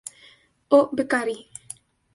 O. 0.77 0.79
Beccari...". 0.97 1.37